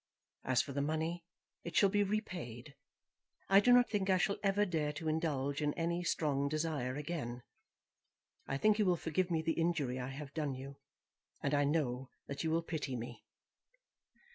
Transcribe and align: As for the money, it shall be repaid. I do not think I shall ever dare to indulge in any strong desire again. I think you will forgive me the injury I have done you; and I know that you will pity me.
As 0.43 0.63
for 0.63 0.71
the 0.71 0.81
money, 0.81 1.23
it 1.63 1.75
shall 1.75 1.89
be 1.89 2.01
repaid. 2.01 2.73
I 3.49 3.59
do 3.59 3.71
not 3.71 3.87
think 3.87 4.09
I 4.09 4.17
shall 4.17 4.39
ever 4.41 4.65
dare 4.65 4.91
to 4.93 5.07
indulge 5.07 5.61
in 5.61 5.75
any 5.75 6.03
strong 6.03 6.49
desire 6.49 6.95
again. 6.95 7.43
I 8.47 8.57
think 8.57 8.79
you 8.79 8.85
will 8.87 8.95
forgive 8.97 9.29
me 9.29 9.43
the 9.43 9.51
injury 9.61 9.99
I 9.99 10.07
have 10.09 10.33
done 10.33 10.55
you; 10.55 10.77
and 11.43 11.53
I 11.53 11.65
know 11.65 12.09
that 12.25 12.43
you 12.43 12.49
will 12.49 12.63
pity 12.63 12.95
me. 12.95 13.23